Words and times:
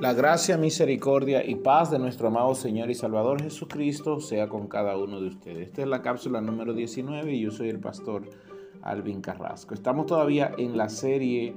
La 0.00 0.14
gracia, 0.14 0.56
misericordia 0.56 1.44
y 1.46 1.56
paz 1.56 1.90
de 1.90 1.98
nuestro 1.98 2.28
amado 2.28 2.54
Señor 2.54 2.90
y 2.90 2.94
Salvador 2.94 3.42
Jesucristo 3.42 4.18
sea 4.18 4.48
con 4.48 4.66
cada 4.66 4.96
uno 4.96 5.20
de 5.20 5.28
ustedes. 5.28 5.68
Esta 5.68 5.82
es 5.82 5.88
la 5.88 6.00
cápsula 6.00 6.40
número 6.40 6.72
19 6.72 7.30
y 7.34 7.42
yo 7.42 7.50
soy 7.50 7.68
el 7.68 7.80
pastor 7.80 8.22
Alvin 8.80 9.20
Carrasco. 9.20 9.74
Estamos 9.74 10.06
todavía 10.06 10.52
en 10.56 10.78
la 10.78 10.88
serie 10.88 11.54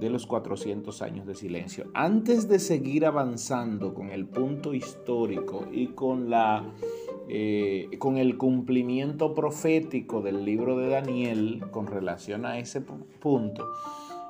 de 0.00 0.10
los 0.10 0.26
400 0.26 1.00
años 1.00 1.28
de 1.28 1.36
silencio. 1.36 1.84
Antes 1.94 2.48
de 2.48 2.58
seguir 2.58 3.06
avanzando 3.06 3.94
con 3.94 4.10
el 4.10 4.26
punto 4.26 4.74
histórico 4.74 5.68
y 5.70 5.86
con 5.86 6.28
la 6.28 6.64
eh, 7.28 7.88
con 8.00 8.18
el 8.18 8.36
cumplimiento 8.36 9.32
profético 9.32 10.22
del 10.22 10.44
libro 10.44 10.76
de 10.76 10.88
Daniel 10.88 11.62
con 11.70 11.86
relación 11.86 12.46
a 12.46 12.58
ese 12.58 12.80
punto, 12.80 13.68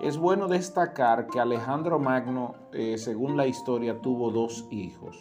es 0.00 0.18
bueno 0.18 0.48
destacar 0.48 1.26
que 1.28 1.40
Alejandro 1.40 1.98
Magno, 1.98 2.54
eh, 2.72 2.98
según 2.98 3.36
la 3.36 3.46
historia, 3.46 4.00
tuvo 4.00 4.30
dos 4.30 4.66
hijos. 4.70 5.16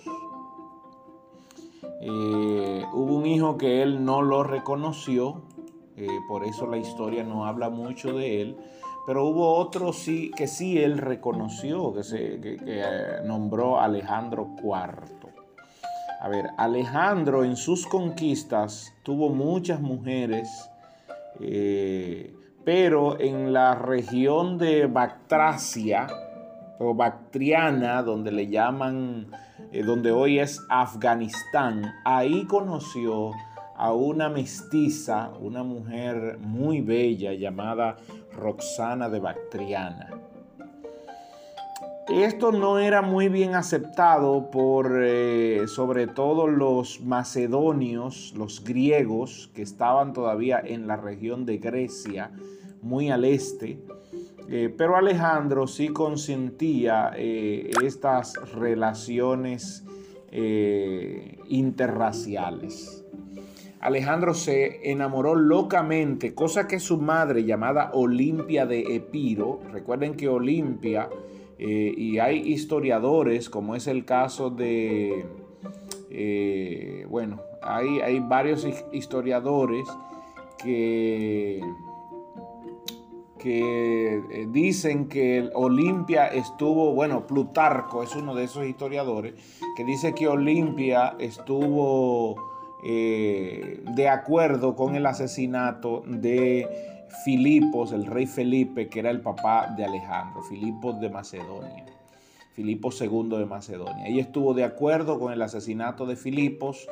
Eh, 2.01 2.85
hubo 2.93 3.15
un 3.15 3.25
hijo 3.25 3.57
que 3.57 3.81
él 3.81 4.03
no 4.03 4.21
lo 4.21 4.43
reconoció, 4.43 5.41
eh, 5.95 6.07
por 6.27 6.43
eso 6.43 6.67
la 6.67 6.77
historia 6.77 7.23
no 7.23 7.45
habla 7.45 7.69
mucho 7.69 8.13
de 8.13 8.41
él, 8.41 8.57
pero 9.07 9.25
hubo 9.25 9.55
otro 9.55 9.93
sí, 9.93 10.31
que 10.35 10.47
sí 10.47 10.77
él 10.77 10.97
reconoció, 10.97 11.93
que, 11.93 12.03
se, 12.03 13.21
nombró 13.23 13.79
Alejandro 13.79 14.55
IV. 14.61 15.31
A 16.19 16.27
ver, 16.27 16.49
Alejandro 16.57 17.43
en 17.43 17.55
sus 17.55 17.87
conquistas 17.87 18.93
tuvo 19.03 19.29
muchas 19.29 19.79
mujeres, 19.79 20.69
pero 22.65 23.19
en 23.19 23.53
la 23.53 23.75
región 23.75 24.57
de 24.57 24.87
Bactracia 24.87 26.07
o 26.79 26.95
Bactriana, 26.95 28.01
donde 28.01 28.31
le 28.31 28.47
llaman, 28.47 29.27
eh, 29.71 29.83
donde 29.83 30.11
hoy 30.11 30.39
es 30.39 30.65
Afganistán, 30.67 31.93
ahí 32.03 32.45
conoció 32.45 33.31
a 33.77 33.93
una 33.93 34.29
mestiza, 34.29 35.29
una 35.39 35.63
mujer 35.63 36.39
muy 36.39 36.81
bella 36.81 37.33
llamada 37.33 37.97
Roxana 38.33 39.09
de 39.09 39.19
Bactriana. 39.19 40.09
Esto 42.07 42.51
no 42.51 42.77
era 42.77 43.01
muy 43.01 43.29
bien 43.29 43.55
aceptado 43.55 44.51
por 44.51 45.01
eh, 45.03 45.67
sobre 45.67 46.05
todo 46.05 46.47
los 46.47 47.01
macedonios, 47.01 48.31
los 48.37 48.63
griegos 48.63 49.49
que 49.55 49.63
estaban 49.63 50.13
todavía 50.13 50.61
en 50.63 50.85
la 50.85 50.97
región 50.97 51.47
de 51.47 51.57
Grecia, 51.57 52.29
muy 52.85 53.09
al 53.09 53.25
este. 53.25 53.79
Eh, 54.47 54.73
pero 54.77 54.95
Alejandro 54.95 55.67
sí 55.67 55.89
consentía 55.89 57.11
eh, 57.17 57.71
estas 57.83 58.35
relaciones 58.53 59.83
interraciales. 61.47 63.05
Alejandro 63.85 64.33
se 64.33 64.91
enamoró 64.91 65.35
locamente, 65.35 66.33
cosa 66.33 66.67
que 66.67 66.79
su 66.79 66.97
madre 66.97 67.45
llamada 67.45 67.91
Olimpia 67.93 68.65
de 68.65 68.95
Epiro, 68.95 69.59
recuerden 69.71 70.15
que 70.15 70.27
Olimpia 70.27 71.07
eh, 71.59 71.93
y 71.95 72.17
hay 72.17 72.39
historiadores, 72.51 73.49
como 73.49 73.75
es 73.75 73.87
el 73.87 74.03
caso 74.03 74.49
de, 74.49 75.25
eh, 76.09 77.05
bueno, 77.09 77.41
hay, 77.61 77.99
hay, 77.99 78.19
varios 78.19 78.67
historiadores 78.91 79.87
que, 80.61 81.61
que 83.45 84.23
eh, 84.31 84.47
dicen 84.49 85.07
que 85.07 85.51
Olimpia 85.53 86.25
estuvo, 86.25 86.93
bueno, 86.95 87.27
Plutarco 87.27 88.01
es 88.01 88.15
uno 88.15 88.33
de 88.33 88.45
esos 88.45 88.65
historiadores, 88.65 89.35
que 89.77 89.83
dice 89.83 90.15
que 90.15 90.27
Olimpia 90.27 91.15
estuvo 91.19 92.53
de 92.83 94.09
acuerdo 94.09 94.75
con 94.75 94.95
el 94.95 95.07
asesinato 95.07 96.03
de 96.05 96.67
Filipos, 97.23 97.91
el 97.91 98.07
rey 98.07 98.25
Felipe, 98.25 98.89
que 98.89 98.99
era 98.99 99.11
el 99.11 99.21
papá 99.21 99.73
de 99.75 99.85
Alejandro, 99.85 100.41
Filipos 100.43 100.99
de 100.99 101.09
Macedonia. 101.09 101.85
Filipos 102.55 102.99
II 102.99 103.37
de 103.37 103.45
Macedonia. 103.45 104.07
Ella 104.07 104.21
estuvo 104.21 104.53
de 104.53 104.63
acuerdo 104.63 105.19
con 105.19 105.33
el 105.33 105.41
asesinato 105.41 106.05
de 106.05 106.15
Filipos 106.15 106.87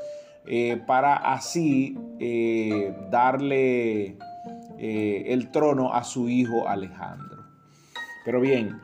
eh, 0.46 0.82
para 0.86 1.16
así 1.16 1.98
eh, 2.20 2.94
darle 3.10 4.18
eh, 4.84 5.34
el 5.34 5.52
trono 5.52 5.94
a 5.94 6.04
su 6.04 6.30
hijo 6.30 6.68
Alejandro. 6.68 7.44
Pero 8.26 8.40
bien, 8.40 8.80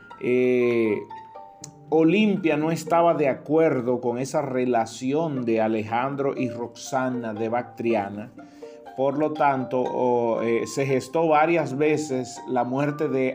Olimpia 1.89 2.57
no 2.57 2.71
estaba 2.71 3.13
de 3.13 3.29
acuerdo 3.29 4.01
con 4.01 4.17
esa 4.17 4.41
relación 4.41 5.45
de 5.45 5.61
Alejandro 5.61 6.35
y 6.35 6.49
Roxana 6.49 7.33
de 7.33 7.49
Bactriana 7.49 8.31
por 8.99 9.17
lo 9.17 9.31
tanto, 9.31 10.41
eh, 10.43 10.67
se 10.67 10.85
gestó 10.85 11.29
varias 11.29 11.77
veces 11.77 12.41
la 12.49 12.65
muerte 12.65 13.07
de, 13.07 13.33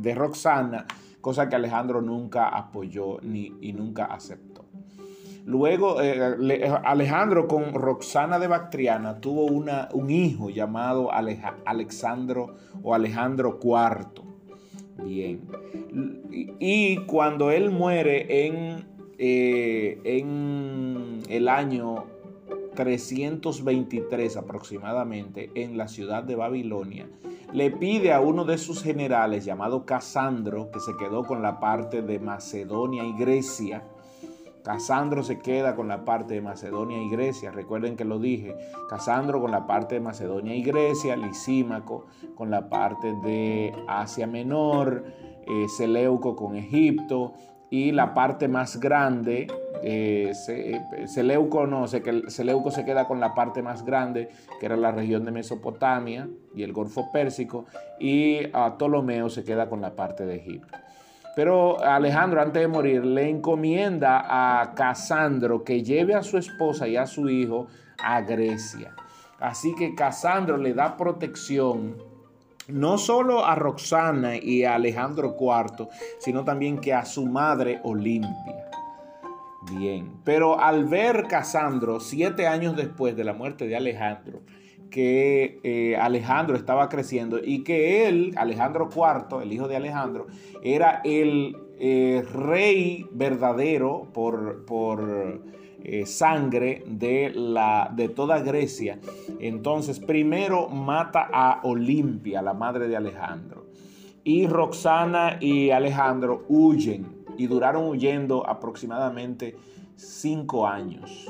de 0.00 0.14
Roxana, 0.14 0.86
cosa 1.20 1.50
que 1.50 1.56
Alejandro 1.56 2.00
nunca 2.00 2.48
apoyó 2.48 3.20
ni, 3.20 3.52
y 3.60 3.74
nunca 3.74 4.06
aceptó. 4.06 4.51
Luego, 5.44 6.00
eh, 6.00 6.70
Alejandro 6.84 7.48
con 7.48 7.74
Roxana 7.74 8.38
de 8.38 8.46
Bactriana 8.46 9.20
tuvo 9.20 9.46
una, 9.46 9.88
un 9.92 10.10
hijo 10.10 10.50
llamado 10.50 11.10
Alejandro 11.12 12.54
o 12.82 12.94
Alejandro 12.94 13.58
IV. 13.60 14.22
Bien. 15.04 15.40
Y, 16.60 16.96
cuando 17.06 17.50
él 17.50 17.70
muere 17.70 18.46
en, 18.46 18.86
eh, 19.18 20.00
en 20.04 21.22
el 21.28 21.48
año 21.48 22.04
323 22.76 24.36
aproximadamente 24.36 25.50
en 25.54 25.76
la 25.76 25.88
ciudad 25.88 26.22
de 26.22 26.36
Babilonia, 26.36 27.08
le 27.52 27.70
pide 27.70 28.12
a 28.12 28.20
uno 28.20 28.44
de 28.44 28.58
sus 28.58 28.82
generales 28.82 29.44
llamado 29.44 29.84
Casandro, 29.84 30.70
que 30.70 30.80
se 30.80 30.96
quedó 30.96 31.24
con 31.24 31.42
la 31.42 31.60
parte 31.60 32.00
de 32.00 32.18
Macedonia 32.18 33.04
y 33.04 33.12
Grecia, 33.14 33.84
Casandro 34.62 35.22
se 35.22 35.38
queda 35.40 35.74
con 35.74 35.88
la 35.88 36.04
parte 36.04 36.34
de 36.34 36.40
Macedonia 36.40 37.02
y 37.02 37.10
Grecia. 37.10 37.50
Recuerden 37.50 37.96
que 37.96 38.04
lo 38.04 38.18
dije. 38.18 38.56
Casandro 38.88 39.40
con 39.40 39.50
la 39.50 39.66
parte 39.66 39.96
de 39.96 40.00
Macedonia 40.00 40.54
y 40.54 40.62
Grecia. 40.62 41.16
Lisímaco 41.16 42.06
con 42.34 42.50
la 42.50 42.68
parte 42.68 43.14
de 43.22 43.74
Asia 43.88 44.26
Menor. 44.26 45.04
Eh, 45.46 45.66
Seleuco 45.68 46.36
con 46.36 46.56
Egipto. 46.56 47.32
Y 47.70 47.92
la 47.92 48.14
parte 48.14 48.48
más 48.48 48.78
grande 48.78 49.46
eh, 49.82 50.32
Seleuco 51.06 51.66
no, 51.66 51.86
Seleuco 51.88 52.70
se 52.70 52.84
queda 52.84 53.08
con 53.08 53.18
la 53.18 53.34
parte 53.34 53.62
más 53.62 53.84
grande, 53.84 54.28
que 54.60 54.66
era 54.66 54.76
la 54.76 54.92
región 54.92 55.24
de 55.24 55.32
Mesopotamia 55.32 56.28
y 56.54 56.62
el 56.62 56.72
Golfo 56.72 57.10
Pérsico, 57.12 57.66
y 57.98 58.46
Ptolomeo 58.78 59.28
se 59.28 59.44
queda 59.44 59.68
con 59.68 59.80
la 59.80 59.96
parte 59.96 60.24
de 60.24 60.36
Egipto. 60.36 60.78
Pero 61.34 61.82
Alejandro, 61.82 62.42
antes 62.42 62.60
de 62.60 62.68
morir, 62.68 63.04
le 63.04 63.28
encomienda 63.28 64.24
a 64.28 64.74
Casandro 64.74 65.64
que 65.64 65.82
lleve 65.82 66.14
a 66.14 66.22
su 66.22 66.36
esposa 66.36 66.86
y 66.88 66.96
a 66.96 67.06
su 67.06 67.28
hijo 67.28 67.68
a 68.02 68.20
Grecia. 68.20 68.94
Así 69.40 69.74
que 69.74 69.94
Casandro 69.94 70.56
le 70.56 70.74
da 70.74 70.96
protección 70.96 71.96
no 72.68 72.96
solo 72.98 73.44
a 73.44 73.54
Roxana 73.54 74.36
y 74.36 74.64
a 74.64 74.74
Alejandro 74.74 75.36
IV, 75.38 75.88
sino 76.18 76.44
también 76.44 76.78
que 76.78 76.94
a 76.94 77.04
su 77.04 77.26
madre 77.26 77.80
Olimpia. 77.82 78.70
Bien, 79.72 80.20
pero 80.24 80.60
al 80.60 80.84
ver 80.84 81.26
Casandro, 81.28 82.00
siete 82.00 82.46
años 82.46 82.76
después 82.76 83.16
de 83.16 83.24
la 83.24 83.32
muerte 83.32 83.66
de 83.66 83.76
Alejandro, 83.76 84.40
que 84.92 85.58
eh, 85.64 85.96
Alejandro 85.96 86.54
estaba 86.54 86.88
creciendo 86.88 87.40
y 87.42 87.64
que 87.64 88.06
él, 88.06 88.34
Alejandro 88.36 88.88
IV, 88.94 89.42
el 89.42 89.52
hijo 89.52 89.66
de 89.66 89.76
Alejandro, 89.76 90.26
era 90.62 91.00
el 91.02 91.56
eh, 91.80 92.22
rey 92.32 93.06
verdadero 93.10 94.06
por, 94.12 94.64
por 94.66 95.40
eh, 95.82 96.06
sangre 96.06 96.84
de, 96.86 97.32
la, 97.34 97.90
de 97.92 98.10
toda 98.10 98.40
Grecia. 98.40 99.00
Entonces, 99.40 99.98
primero 99.98 100.68
mata 100.68 101.28
a 101.32 101.60
Olimpia, 101.64 102.42
la 102.42 102.52
madre 102.52 102.86
de 102.86 102.96
Alejandro. 102.96 103.66
Y 104.22 104.46
Roxana 104.46 105.38
y 105.40 105.70
Alejandro 105.70 106.44
huyen 106.48 107.24
y 107.38 107.46
duraron 107.46 107.88
huyendo 107.88 108.46
aproximadamente 108.46 109.56
cinco 109.96 110.66
años. 110.66 111.26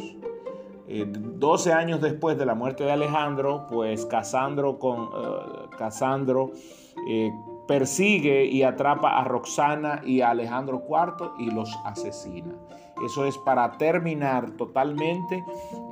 Eh, 0.95 1.07
12 1.09 1.73
años 1.73 2.03
después 2.03 2.37
de 2.37 2.45
la 2.45 2.55
muerte 2.55 2.85
de 2.85 2.93
Alejandro, 2.93 3.67
pues 3.71 4.05
Casandro, 4.05 4.79
con, 4.79 5.05
eh, 5.05 5.69
Casandro 5.79 6.53
eh, 7.09 7.31
persigue 7.67 8.45
y 8.45 8.63
atrapa 8.63 9.19
a 9.19 9.25
Roxana 9.25 10.03
y 10.05 10.21
a 10.21 10.31
Alejandro 10.31 10.83
IV 10.87 11.31
y 11.39 11.51
los 11.51 11.75
asesina. 11.87 12.53
Eso 13.03 13.25
es 13.25 13.39
para 13.39 13.73
terminar 13.79 14.51
totalmente 14.51 15.43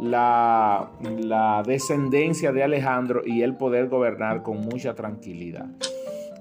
la, 0.01 0.91
descendencia 1.67 2.53
de 2.53 2.63
Alejandro 2.63 3.23
y 3.25 3.41
él 3.41 3.57
poder 3.57 3.89
gobernar 3.89 4.43
con 4.43 4.61
mucha 4.61 4.95
tranquilidad. 4.95 5.67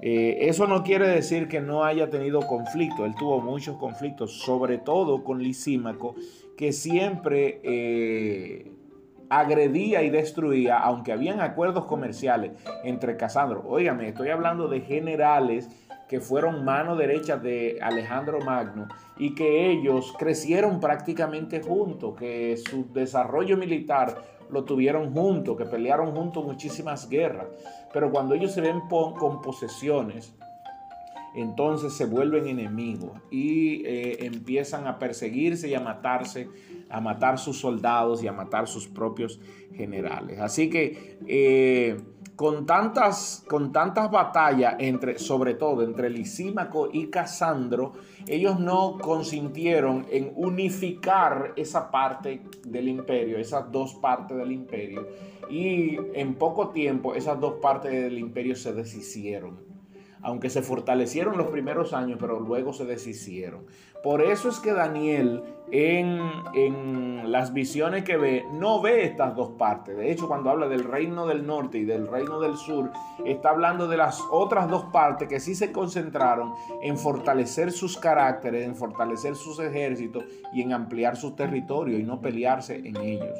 Eh, 0.02 0.48
eso 0.48 0.66
no 0.66 0.82
quiere 0.82 1.08
decir 1.08 1.48
que 1.48 1.60
no 1.60 1.84
haya 1.84 2.10
tenido 2.10 2.40
conflicto, 2.40 3.04
él 3.04 3.14
tuvo 3.18 3.40
muchos 3.40 3.76
conflictos, 3.76 4.40
sobre 4.40 4.78
todo 4.78 5.24
con 5.24 5.42
Lisímaco, 5.42 6.14
que 6.60 6.74
siempre 6.74 7.58
eh, 7.64 8.70
agredía 9.30 10.02
y 10.02 10.10
destruía, 10.10 10.76
aunque 10.76 11.10
habían 11.10 11.40
acuerdos 11.40 11.86
comerciales 11.86 12.52
entre 12.84 13.16
Casandro. 13.16 13.64
Óigame, 13.66 14.08
estoy 14.08 14.28
hablando 14.28 14.68
de 14.68 14.82
generales 14.82 15.70
que 16.06 16.20
fueron 16.20 16.62
mano 16.62 16.96
derecha 16.96 17.38
de 17.38 17.78
Alejandro 17.80 18.40
Magno 18.40 18.88
y 19.16 19.34
que 19.34 19.70
ellos 19.70 20.14
crecieron 20.18 20.80
prácticamente 20.80 21.62
juntos, 21.62 22.14
que 22.18 22.58
su 22.58 22.92
desarrollo 22.92 23.56
militar 23.56 24.22
lo 24.50 24.64
tuvieron 24.64 25.14
juntos, 25.14 25.56
que 25.56 25.64
pelearon 25.64 26.14
juntos 26.14 26.44
muchísimas 26.44 27.08
guerras. 27.08 27.46
Pero 27.90 28.10
cuando 28.10 28.34
ellos 28.34 28.52
se 28.52 28.60
ven 28.60 28.80
con 28.90 29.40
posesiones, 29.40 30.34
entonces 31.34 31.92
se 31.92 32.06
vuelven 32.06 32.46
enemigos 32.46 33.12
y 33.30 33.84
eh, 33.86 34.24
empiezan 34.26 34.86
a 34.86 34.98
perseguirse 34.98 35.68
y 35.68 35.74
a 35.74 35.80
matarse, 35.80 36.48
a 36.88 37.00
matar 37.00 37.38
sus 37.38 37.58
soldados 37.58 38.22
y 38.22 38.28
a 38.28 38.32
matar 38.32 38.66
sus 38.66 38.88
propios 38.88 39.40
generales. 39.74 40.40
Así 40.40 40.68
que 40.68 41.18
eh, 41.26 42.00
con 42.34 42.66
tantas, 42.66 43.44
con 43.48 43.70
tantas 43.70 44.10
batallas 44.10 44.76
entre, 44.78 45.18
sobre 45.18 45.54
todo 45.54 45.82
entre 45.82 46.10
Lisímaco 46.10 46.88
y 46.92 47.08
Casandro, 47.08 47.92
ellos 48.26 48.58
no 48.58 48.98
consintieron 48.98 50.06
en 50.10 50.32
unificar 50.34 51.52
esa 51.56 51.90
parte 51.90 52.42
del 52.66 52.88
imperio, 52.88 53.38
esas 53.38 53.70
dos 53.70 53.94
partes 53.94 54.36
del 54.36 54.52
imperio, 54.52 55.06
y 55.48 55.98
en 56.14 56.34
poco 56.34 56.70
tiempo 56.70 57.14
esas 57.14 57.38
dos 57.38 57.54
partes 57.60 57.92
del 57.92 58.18
imperio 58.18 58.56
se 58.56 58.72
deshicieron 58.72 59.69
aunque 60.22 60.50
se 60.50 60.62
fortalecieron 60.62 61.36
los 61.36 61.48
primeros 61.48 61.92
años, 61.92 62.18
pero 62.20 62.40
luego 62.40 62.72
se 62.72 62.84
deshicieron. 62.84 63.66
Por 64.02 64.22
eso 64.22 64.48
es 64.48 64.58
que 64.60 64.72
Daniel 64.72 65.42
en, 65.72 67.30
las 67.30 67.52
visiones 67.52 68.04
que 68.04 68.16
ve, 68.16 68.44
no 68.52 68.80
ve 68.80 69.04
estas 69.04 69.36
dos 69.36 69.50
partes. 69.50 69.96
De 69.96 70.10
hecho, 70.10 70.26
cuando 70.26 70.50
habla 70.50 70.68
del 70.68 70.84
reino 70.84 71.26
del 71.26 71.46
norte 71.46 71.78
y 71.78 71.84
del 71.84 72.08
reino 72.08 72.40
del 72.40 72.56
sur, 72.56 72.90
está 73.24 73.50
hablando 73.50 73.86
de 73.86 73.96
las 73.96 74.20
otras 74.30 74.68
dos 74.68 74.84
partes 74.86 75.28
que 75.28 75.38
sí 75.38 75.54
se 75.54 75.70
concentraron 75.70 76.52
en 76.82 76.98
fortalecer 76.98 77.70
sus 77.70 77.96
caracteres, 77.96 78.64
en 78.66 78.74
fortalecer 78.74 79.36
sus 79.36 79.60
ejércitos 79.60 80.24
y 80.52 80.62
en 80.62 80.72
ampliar 80.72 81.16
su 81.16 81.36
territorio 81.36 81.98
y 81.98 82.02
no 82.02 82.20
pelearse 82.20 82.76
en 82.76 82.96
ellos. 82.96 83.38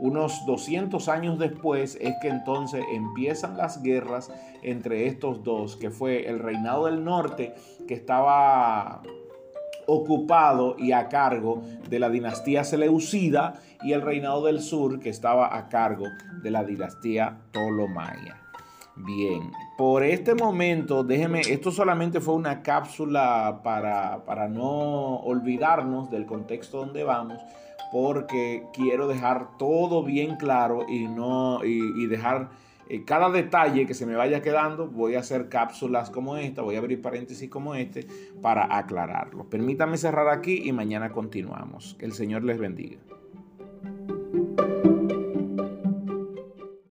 Unos 0.00 0.46
200 0.46 1.08
años 1.10 1.38
después 1.38 1.98
es 2.00 2.14
que 2.22 2.28
entonces 2.28 2.82
empiezan 2.90 3.58
las 3.58 3.82
guerras 3.82 4.32
entre 4.62 5.06
estos 5.06 5.44
dos, 5.44 5.76
que 5.76 5.90
fue 5.90 6.26
el 6.26 6.38
reinado 6.38 6.86
del 6.86 7.04
norte, 7.04 7.54
que 7.86 7.94
estaba 7.94 9.02
ocupado 9.86 10.76
y 10.78 10.92
a 10.92 11.08
cargo 11.08 11.62
de 11.88 11.98
la 11.98 12.08
dinastía 12.08 12.64
Seleucida, 12.64 13.60
y 13.82 13.92
el 13.92 14.00
reinado 14.00 14.44
del 14.44 14.60
sur, 14.60 15.00
que 15.00 15.10
estaba 15.10 15.54
a 15.56 15.68
cargo 15.68 16.06
de 16.42 16.50
la 16.50 16.64
dinastía 16.64 17.38
Ptolomaya. 17.50 18.40
Bien, 18.96 19.50
por 19.78 20.02
este 20.02 20.34
momento, 20.34 21.04
déjeme, 21.04 21.40
esto 21.40 21.70
solamente 21.70 22.20
fue 22.20 22.34
una 22.34 22.62
cápsula 22.62 23.60
para, 23.62 24.24
para 24.24 24.48
no 24.48 25.16
olvidarnos 25.20 26.10
del 26.10 26.26
contexto 26.26 26.78
donde 26.78 27.04
vamos 27.04 27.40
porque 27.92 28.64
quiero 28.72 29.08
dejar 29.08 29.56
todo 29.58 30.02
bien 30.02 30.36
claro 30.36 30.86
y, 30.88 31.08
no, 31.08 31.64
y, 31.64 32.06
dejar 32.06 32.50
eh, 32.88 33.04
cada 33.04 33.30
detalle 33.30 33.86
que 33.86 33.94
se 33.94 34.06
me 34.06 34.14
vaya 34.14 34.42
quedando. 34.42 34.86
Voy 34.86 35.14
a 35.14 35.20
hacer 35.20 35.48
cápsulas 35.48 36.10
como 36.10 36.36
esta, 36.36 36.62
voy 36.62 36.76
a 36.76 36.78
abrir 36.78 37.02
paréntesis 37.02 37.50
como 37.50 37.74
este 37.74 38.06
para 38.40 38.76
aclararlo. 38.76 39.44
Permítanme 39.44 39.96
cerrar 39.96 40.28
aquí 40.28 40.62
y 40.64 40.72
mañana 40.72 41.10
continuamos. 41.10 41.94
Que 41.98 42.06
el 42.06 42.12
Señor 42.12 42.44
les 42.44 42.58
bendiga. 42.58 42.98